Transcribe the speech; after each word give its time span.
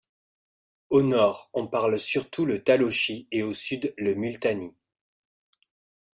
Au 0.89 1.03
nord, 1.03 1.51
on 1.53 1.67
parle 1.67 1.99
surtout 1.99 2.45
le 2.47 2.63
thalochi 2.63 3.27
et 3.29 3.43
au 3.43 3.53
sud 3.53 3.93
le 3.99 4.15
multani. 4.15 4.75